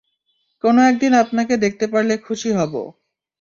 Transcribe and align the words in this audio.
কোনো 0.63 0.79
একদিন 0.83 1.11
আপনাকে 1.23 1.53
দেখাতে 1.57 1.85
পারলে 1.93 2.15
খুশি 2.25 2.49
হবো। 2.59 2.81